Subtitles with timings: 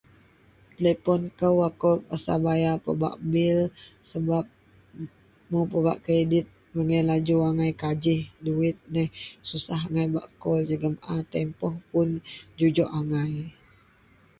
[0.77, 3.59] Telepon lou ako terpaksa bayar bak bil
[4.11, 4.43] sebab
[5.51, 9.09] mun bak kredit memang laju angai kajih duit neh
[9.49, 12.09] susah angai bak call jegum a tempoh puon
[12.57, 13.31] jujok angai.